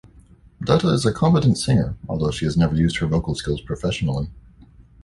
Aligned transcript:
Dutta 0.63 0.91
is 0.95 1.05
a 1.05 1.13
competent 1.13 1.59
singer 1.59 1.95
although 2.09 2.31
she 2.31 2.45
has 2.45 2.57
never 2.57 2.73
used 2.73 2.97
her 2.97 3.05
vocal 3.05 3.35
skills 3.35 3.61
professionally. 3.61 4.31